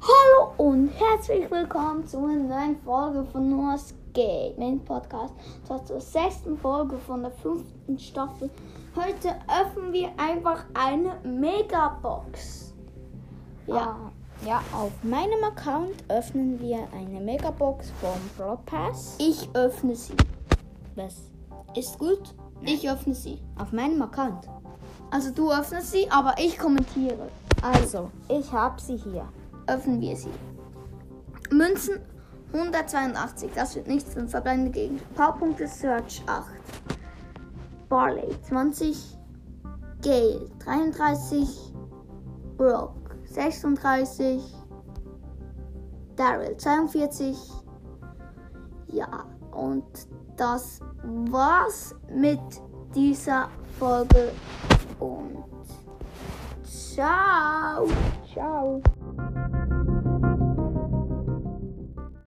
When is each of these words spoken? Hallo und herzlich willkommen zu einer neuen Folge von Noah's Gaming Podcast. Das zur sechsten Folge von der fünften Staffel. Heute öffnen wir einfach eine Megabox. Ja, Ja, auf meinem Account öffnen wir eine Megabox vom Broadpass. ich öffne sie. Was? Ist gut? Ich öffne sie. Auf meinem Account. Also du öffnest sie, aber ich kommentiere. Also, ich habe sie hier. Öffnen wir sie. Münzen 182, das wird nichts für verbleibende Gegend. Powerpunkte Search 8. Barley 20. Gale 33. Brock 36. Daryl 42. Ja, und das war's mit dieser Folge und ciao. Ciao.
Hallo 0.00 0.52
und 0.56 0.88
herzlich 0.88 1.50
willkommen 1.50 2.06
zu 2.06 2.18
einer 2.18 2.36
neuen 2.44 2.76
Folge 2.82 3.24
von 3.32 3.48
Noah's 3.50 3.94
Gaming 4.14 4.84
Podcast. 4.84 5.34
Das 5.68 5.84
zur 5.86 6.00
sechsten 6.00 6.56
Folge 6.58 6.96
von 6.98 7.22
der 7.22 7.30
fünften 7.32 7.98
Staffel. 7.98 8.50
Heute 8.96 9.34
öffnen 9.48 9.92
wir 9.92 10.08
einfach 10.16 10.64
eine 10.74 11.16
Megabox. 11.24 12.74
Ja, 13.66 13.96
Ja, 14.46 14.60
auf 14.72 14.92
meinem 15.02 15.42
Account 15.44 15.94
öffnen 16.08 16.60
wir 16.60 16.86
eine 16.96 17.20
Megabox 17.20 17.90
vom 18.00 18.18
Broadpass. 18.36 19.16
ich 19.18 19.48
öffne 19.54 19.94
sie. 19.94 20.14
Was? 20.96 21.16
Ist 21.76 21.98
gut? 21.98 22.34
Ich 22.62 22.88
öffne 22.88 23.14
sie. 23.14 23.40
Auf 23.60 23.72
meinem 23.72 24.00
Account. 24.02 24.48
Also 25.10 25.30
du 25.32 25.50
öffnest 25.50 25.90
sie, 25.92 26.10
aber 26.10 26.34
ich 26.38 26.58
kommentiere. 26.58 27.28
Also, 27.62 28.10
ich 28.28 28.52
habe 28.52 28.80
sie 28.80 28.96
hier. 28.96 29.26
Öffnen 29.68 30.00
wir 30.00 30.16
sie. 30.16 30.30
Münzen 31.50 32.00
182, 32.52 33.50
das 33.54 33.76
wird 33.76 33.86
nichts 33.86 34.14
für 34.14 34.26
verbleibende 34.26 34.70
Gegend. 34.70 35.14
Powerpunkte 35.14 35.68
Search 35.68 36.22
8. 36.26 36.46
Barley 37.88 38.36
20. 38.42 39.18
Gale 40.02 40.48
33. 40.64 41.74
Brock 42.56 42.94
36. 43.26 44.42
Daryl 46.16 46.56
42. 46.56 47.36
Ja, 48.88 49.26
und 49.52 49.84
das 50.36 50.80
war's 51.02 51.94
mit 52.12 52.40
dieser 52.94 53.48
Folge 53.78 54.32
und 54.98 55.44
ciao. 56.64 57.86
Ciao. 58.32 58.82